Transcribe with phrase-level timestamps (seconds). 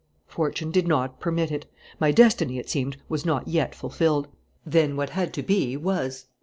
[0.25, 1.67] "Fortune did not permit it.
[1.99, 4.27] My destiny, it seemed, was not yet fulfilled.
[4.65, 6.25] Then what had to be was.